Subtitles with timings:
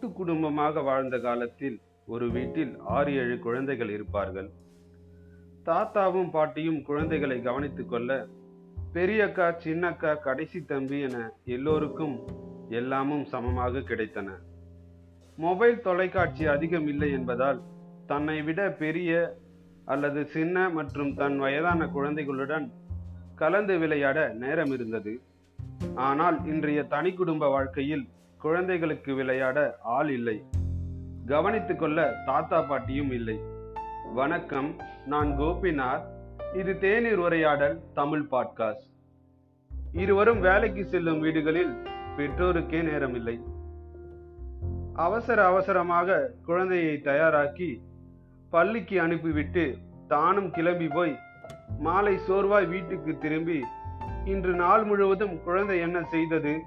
[0.00, 4.50] கூட்டு குடும்பமாக வாழ்ந்த காலத்தில் ஒரு வீட்டில் ஆறு ஏழு குழந்தைகள் இருப்பார்கள்.
[5.64, 8.26] தாத்தாவும் பாட்டியும் குழந்தைகளை கவனித்துக் கொள்ள
[8.94, 12.14] பெரியக்கா சின்னக்கா கடைசி தம்பி என எல்லோருக்கும்
[12.68, 14.28] எல்லாமும் சமமாக கிடைத்தன.
[15.36, 17.60] மொபைல் தொலைக்காட்சி அதிகம் இல்லை என்பதால்
[18.06, 19.36] தன்னை விட பெரிய
[19.84, 22.72] அல்லது சின்ன மற்றும் தன் வயதான குழந்தைகளுடன்
[23.34, 25.20] கலந்து விளையாட நேரம் இருந்தது.
[25.94, 30.42] ஆனால் இன்றைய தனி குடும்ப வாழ்க்கையில் குழந்தைகளுக்கு விளையாட ஆள் இல்லை.
[31.26, 33.40] கவனித்துக்கொள்ள தாத்தா பாட்டியும் இல்லை.
[34.14, 36.04] வணக்கம் நான் கோபிநாத்.
[36.54, 38.86] இது தேநீர் உரையாடல் தமிழ் பாட்காஸ்ட்.
[39.92, 41.76] இருவரும் வேலைக்கு செல்லும் வீடுகளில்
[42.16, 43.40] பெற்றோருக்கே நேரம் இல்லை
[44.94, 47.80] அவசர அவசரமாக குழந்தையை தயாராக்கி
[48.50, 49.76] பள்ளிக்கு அனுப்பிவிட்டு
[50.08, 51.18] தானும் கிளம்பி போய்
[51.78, 53.64] மாலை சோர்வாய் வீட்டுக்கு திரும்பி
[54.24, 56.62] இன்று நாள் முழுவதும் குழந்தை என்ன செய்தது?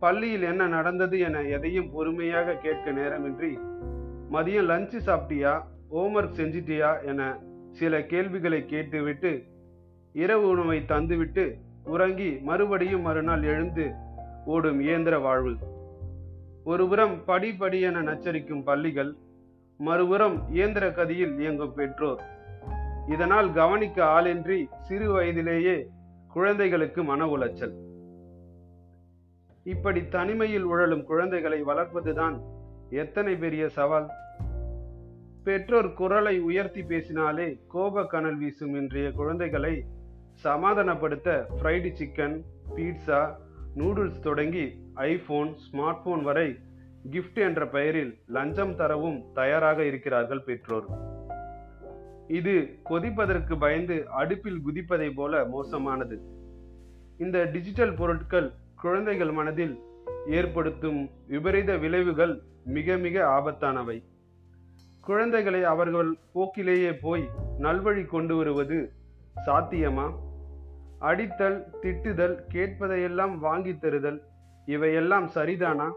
[0.00, 3.58] பள்ளியில் என்ன நடந்தது என எதையும் பொறுமையாக கேட்க நேரமின்றி
[4.32, 5.62] மதியம் லஞ்சு சாப்பிட்டியா?
[5.90, 7.04] ஹோம்ஒர்க் செஞ்சிட்டியா?
[7.04, 7.38] என
[7.70, 9.44] சில கேள்விகளை கேட்டுவிட்டு
[10.12, 13.90] இரவு உணவை தந்துவிட்டு உறங்கி மறுபடியும் மறுநாள் எழுந்து
[14.44, 15.56] ஓடும் இயந்திர வாழ்வு.
[16.64, 19.14] ஒருபுறம் படி படி என நச்சரிக்கும் பள்ளிகள்
[19.78, 22.22] மறுபுறம் இயந்திர கதியில் இயங்கும் பெற்றோர்.
[23.08, 25.88] இதனால் கவனிக்க ஆளின்றி சிறு வயதிலேயே
[26.32, 27.74] குழந்தைகளுக்கு மன உளைச்சல்.
[29.64, 32.40] இப்படி தனிமையில் உழலும் குழந்தைகளை வளர்ப்பதுதான்
[32.90, 34.10] எத்தனை பெரிய சவால்?
[35.44, 39.84] பெற்றோர் குரலை உயர்த்தி பேசினாலே கோப கனல் வீசும் இன்றைய குழந்தைகளை
[40.44, 42.42] சமாதானப்படுத்த ஃப்ரைடு சிக்கன்
[42.76, 43.34] பீட்சா
[43.76, 46.58] நூடுல்ஸ் தொடங்கி ஐபோன் ஸ்மார்ட் போன் வரை
[47.10, 50.88] கிஃப்ட் என்ற பெயரில் லஞ்சம் தரவும் தயாராக இருக்கிறார்கள் பெற்றோர்.
[52.26, 56.20] இது கொதிப்பதற்கு பயந்து அடுப்பில் குதிப்பதை போல மோசமானது.
[57.18, 59.78] இந்த டிஜிட்டல் பொருட்கள் குழந்தைகள் மனதில்
[60.26, 64.04] ஏற்படுத்தும் விபரீத விளைவுகள் மிக மிக ஆபத்தானவை.
[65.00, 67.28] குழந்தைகளை அவர்கள் போக்கிலேயே போய்
[67.58, 68.92] நல்வழி கொண்டு வருவது
[69.46, 70.14] சாத்தியமா?
[71.00, 74.20] அடித்தல் திட்டுதல் கேட்பதையெல்லாம் வாங்கி தருதல்
[74.66, 75.92] இவையெல்லாம் சரிதானா?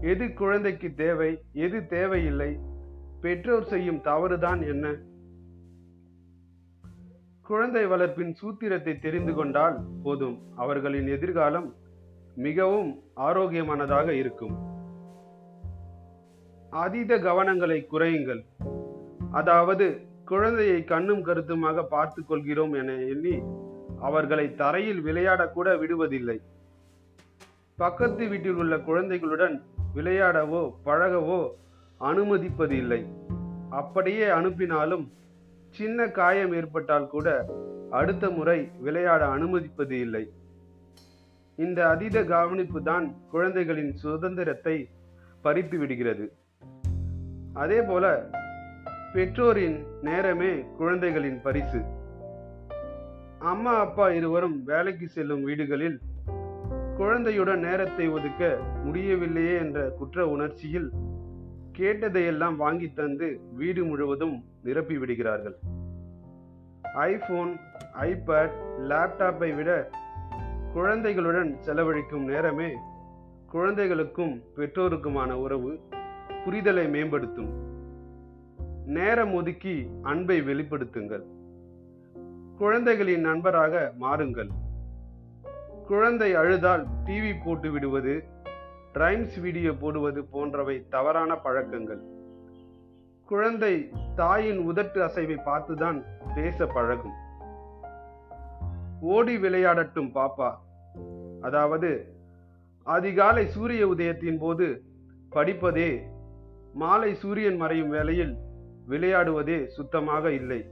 [0.00, 2.58] எது குழந்தைக்கு தேவை எது தேவையில்லை?
[3.20, 4.96] பெற்றோர் செய்யும் தவறுதான் என்ன?
[7.42, 10.42] குழந்தை வளர்ப்பின் சூத்திரத்தை தெரிந்து கொண்டால் போதும்.
[10.56, 11.74] அவர்களின் எதிர்காலம்
[12.46, 12.90] மிகவும்
[13.26, 14.54] ஆரோக்கியமானதாக இருக்கும்.
[16.84, 18.42] அதீத கவனங்களை குறையுங்கள்.
[19.40, 19.86] அதாவது
[20.30, 23.36] குழந்தையை கண்ணும் கருத்துமாக பார்த்து கொள்கிறோம் என எண்ணி
[24.08, 26.38] அவர்களை தரையில் விளையாடக்கூட விடுவதில்லை.
[27.78, 29.56] பக்கத்து வீட்டில் உள்ள குழந்தைகளுடன்
[29.96, 31.40] விளையாடவோ பழகவோ
[32.00, 33.00] அனுமதிப்பது இல்லை
[33.80, 35.04] அப்படியே அனுப்பினாலும்
[35.76, 37.28] சின்ன காயம் ஏற்பட்டால் கூட
[37.98, 40.22] அடுத்த முறை விளையாட அனுமதிப்பது இல்லை
[41.64, 44.76] இந்த அதீத கவனிப்பு தான் குழந்தைகளின் சுதந்திரத்தை
[45.44, 46.26] பறித்து விடுகிறது.
[47.54, 48.04] அதே போல
[49.14, 49.78] பெற்றோரின்
[50.08, 51.80] நேரமே குழந்தைகளின் பரிசு.
[53.52, 55.98] அம்மா அப்பா இருவரும் வேலைக்கு செல்லும் வீடுகளில்
[56.96, 58.42] குழந்தையுடன் நேரத்தை ஒதுக்க
[58.84, 60.88] முடியவில்லையே என்ற குற்ற உணர்ச்சியில்
[61.78, 63.28] கேட்டதையெல்லாம் வாங்கி தந்து
[63.60, 65.56] வீடு முழுவதும் நிரப்பி விடுகிறார்கள்.
[67.10, 67.52] ஐபோன்
[68.10, 68.56] ஐபேட்
[68.90, 69.70] லேப்டாப்பை விட
[70.72, 72.74] குழந்தைகளுடன் செலவழிக்கும் நேரமே
[73.46, 75.80] குழந்தைகளுக்கும் பெற்றோருக்குமான உறவு
[76.44, 77.50] புரிதலை மேம்படுத்தும்.
[78.86, 81.22] நேரம் ஒதுக்கி அன்பை வெளிப்படுத்துங்கள்.
[82.58, 84.48] குழந்தைகளின் நண்பராக மாறுங்கள்.
[85.86, 88.24] குழந்தை அழுதால் டிவி போட்டு விடுவது
[88.94, 92.00] ரைம்ஸ் வீடியோ போடுவது போன்றவை தவறான பழக்கங்கள்.
[93.26, 96.02] குழந்தை தாயின் உதட்டு அசைவை பார்த்துதான்
[96.34, 97.28] பேச பழகும்.
[99.00, 100.54] ஓடி விளையாடட்டும் பாப்பா.
[101.40, 102.14] அதாவது
[102.82, 104.84] அதிகாலை சூரிய உதயத்தின் போது
[105.30, 106.00] படிப்பதே
[106.72, 108.36] மாலை சூரியன் மறையும் வேளையில்
[108.88, 110.70] விளையாடுவதே சுத்தமாக இல்லை.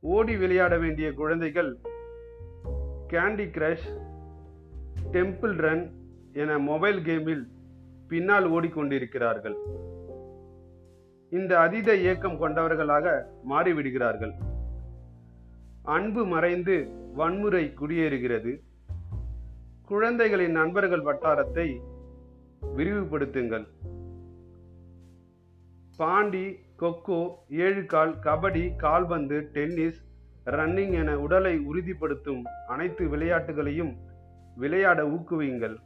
[0.00, 1.78] ஓடி விளையாட வேண்டிய குழந்தைகள்
[3.08, 3.88] கேண்டி கிரஷ்
[5.12, 5.90] டெம்பிள் ரன்
[6.32, 7.44] என மொபைல் கேமில்
[8.08, 9.56] பின்னால் ஓடிக்கொண்டிருக்கிறார்கள்.
[11.28, 14.34] இந்த அதீத இயக்கம் கொண்டவர்களாக மாறிவிடுகிறார்கள்.
[15.86, 18.60] அன்பு மறைந்து வன்முறை குடியேறுகிறது.
[19.84, 21.80] குழந்தைகளின் நண்பர்கள் வட்டாரத்தை
[22.76, 23.66] விரிவுபடுத்துங்கள்.
[25.96, 30.04] பாண்டி கொக்கோ ஏழு கால் கபடி கால்பந்து டென்னிஸ்
[30.46, 33.96] ரன்னிங் என உடலை உறுதிப்படுத்தும் அனைத்து விளையாட்டுகளையும்
[34.56, 35.76] விளையாட ஊக்குவியுங்கள்.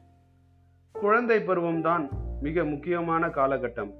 [0.93, 2.09] குழந்தை பருவம்தான்
[2.41, 3.93] மிக முக்கியமான காலகட்டம்.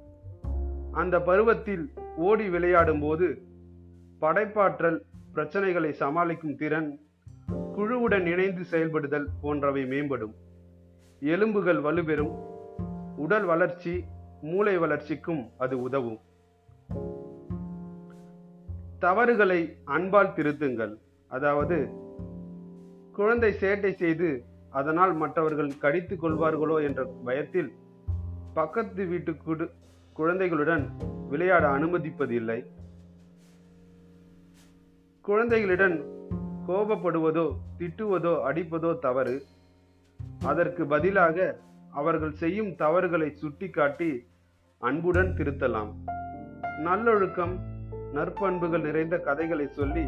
[0.91, 3.41] அந்த பருவத்தில் ஓடி விளையாடும் போது
[4.21, 5.01] படைப்பாற்றல்
[5.35, 6.99] பிரச்சனைகளை சமாளிக்கும் திறன்
[7.75, 10.33] குழுவுடன் இணைந்து செயல்படுதல் போன்றவை மேம்படும்.
[11.19, 12.33] எலும்புகள் வலுப்பெறும்
[13.15, 14.03] உடல் வளர்ச்சி
[14.41, 16.19] மூளை வளர்ச்சிக்கும் அது உதவும்.
[18.99, 20.93] தவறுகளை அன்பால் திருத்துங்கள்.
[21.27, 21.89] அதாவது
[23.13, 27.71] குழந்தை சேட்டை செய்து அதனால் மற்றவர்கள் கடித்துக் கொள்வார்களோ என்ற பயத்தில்
[28.53, 29.69] பக்கத்து வீட்டு குடு
[30.13, 30.85] குழந்தைகளுடன்
[31.29, 32.59] விளையாட அனுமதிப்பதில்லை.
[35.21, 35.95] குழந்தைகளிடம்
[36.67, 37.43] கோபப்படுவதோ
[37.77, 39.41] திட்டுவதோ அடிப்பதோ தவறு.
[40.43, 41.57] அதற்கு பதிலாக
[41.91, 44.27] அவர்கள் செய்யும் தவறுகளை சுட்டிக்காட்டி
[44.77, 45.91] அன்புடன் திருத்தலாம்.
[46.79, 47.53] நல்லொழுக்கம்
[48.13, 50.05] நற்பண்புகள் நிறைந்த கதைகளை சொல்லி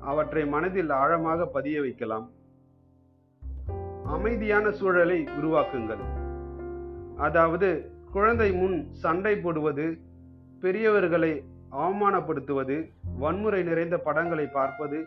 [0.00, 2.30] அவற்றை மனதில் ஆழமாக பதிய வைக்கலாம்.
[4.06, 6.02] அமைதியான சூழலை உருவாக்குங்கள்.
[7.16, 9.98] அதாவது குழந்தை முன் சண்டை போடுவது
[10.60, 12.76] பெரியவர்களை அவமானப்படுத்துவது
[13.18, 15.04] வன்முறை நிறைந்த படங்களை பார்ப்பது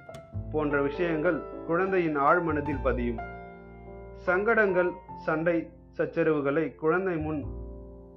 [0.52, 3.20] போன்ற விஷயங்கள் குழந்தையின் ஆழ்மனதில் பதியும்.
[4.16, 7.46] சங்கடங்கள் சண்டை சச்சரவுகளை குழந்தை முன்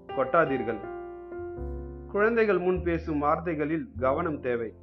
[0.06, 0.80] கொட்டாதீர்கள்.
[2.12, 4.74] குழந்தைகள் முன் பேசும் வார்த்தைகளில் கவனம் தேவை.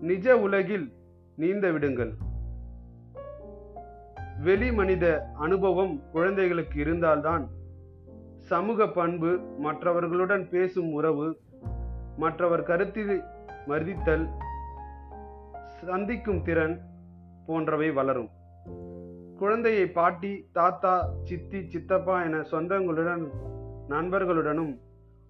[0.00, 0.92] நிஜ உலகில்
[1.36, 2.12] நீந்த விடுங்கள்.
[4.42, 7.44] வெளி மனித அனுபவம் குழந்தைகளுக்கு இருந்தால்தான்
[8.38, 11.40] சமூக பண்பு மற்றவர்களுடன் பேசும் உறவு
[12.16, 13.22] மற்றவர் கருத்தில்
[13.66, 14.28] மதித்தல்
[15.64, 16.80] சந்திக்கும் திறன்
[17.46, 18.28] போன்றவை வளரும்.
[19.38, 23.28] குழந்தையை பாட்டி தாத்தா சித்தி சித்தப்பா என சொந்தங்களுடன்
[23.88, 24.78] நண்பர்களுடனும்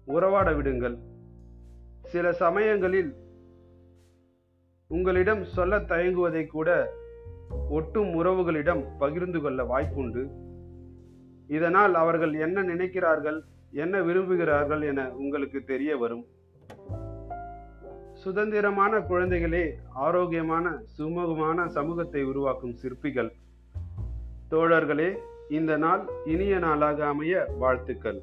[0.05, 0.97] உறவாட விடுங்கள்.
[2.03, 3.15] சில சமயங்களில்
[4.87, 6.93] உங்களிடம் சொல்ல தயங்குவதை கூட
[7.69, 10.31] ஒட்டும் உறவுகளிடம் பகிர்ந்து கொள்ள வாய்ப்புண்டு.
[11.47, 13.41] இதனால் அவர்கள் என்ன நினைக்கிறார்கள்
[13.71, 16.25] என்ன விரும்புகிறார்கள் என உங்களுக்கு தெரிய வரும்.
[18.23, 20.65] சுதந்திரமான குழந்தைகளே ஆரோக்கியமான
[20.97, 23.31] சுமூகமான சமூகத்தை உருவாக்கும் சிற்பிகள்.
[24.51, 25.09] தோழர்களே
[25.49, 28.19] இந்த நாள் இனிய நாளாக அமைய வாழ்த்துக்கள்.